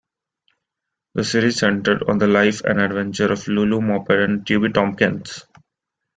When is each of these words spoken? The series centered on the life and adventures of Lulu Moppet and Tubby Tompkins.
The 1.13 1.23
series 1.23 1.57
centered 1.59 2.01
on 2.09 2.17
the 2.17 2.25
life 2.25 2.61
and 2.61 2.81
adventures 2.81 3.29
of 3.41 3.47
Lulu 3.47 3.81
Moppet 3.81 4.27
and 4.27 4.47
Tubby 4.47 4.71
Tompkins. 4.71 5.45